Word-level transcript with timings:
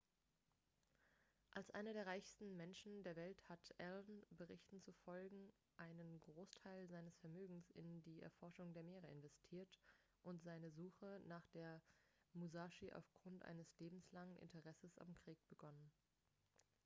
als 1.51 1.69
einer 1.75 1.93
der 1.93 2.07
reichsten 2.07 2.57
menschen 2.57 3.03
der 3.03 3.15
welt 3.15 3.39
hat 3.47 3.75
allen 3.79 4.25
berichten 4.31 4.81
zufolge 4.81 5.53
einen 5.77 6.19
großteil 6.21 6.87
seines 6.87 7.15
vermögens 7.19 7.69
in 7.69 8.01
die 8.01 8.19
erforschung 8.23 8.73
der 8.73 8.81
meere 8.83 9.05
investiert 9.09 9.77
und 10.23 10.41
seine 10.41 10.71
suche 10.71 11.21
nach 11.27 11.45
der 11.49 11.83
musashi 12.33 12.91
aufgrund 12.93 13.45
eines 13.45 13.67
lebenslangen 13.77 14.37
interesses 14.39 14.97
am 14.97 15.13
krieg 15.13 15.37
begonnen 15.49 15.91